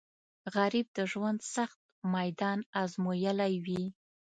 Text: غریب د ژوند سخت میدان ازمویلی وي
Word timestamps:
غریب 0.55 0.87
د 0.97 0.99
ژوند 1.11 1.39
سخت 1.53 1.79
میدان 2.15 2.59
ازمویلی 2.81 3.53
وي 3.65 3.83